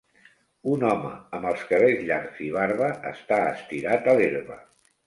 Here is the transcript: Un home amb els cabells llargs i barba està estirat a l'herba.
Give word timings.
Un 0.75 0.85
home 0.91 1.11
amb 1.39 1.45
els 1.51 1.67
cabells 1.73 2.01
llargs 2.09 2.43
i 2.49 2.51
barba 2.59 2.91
està 3.13 3.43
estirat 3.53 4.15
a 4.15 4.19
l'herba. 4.23 4.61